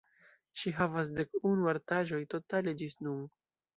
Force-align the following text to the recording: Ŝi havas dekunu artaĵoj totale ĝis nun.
Ŝi 0.61 0.71
havas 0.77 1.11
dekunu 1.19 1.69
artaĵoj 1.73 2.23
totale 2.33 2.75
ĝis 2.81 2.97
nun. 3.09 3.21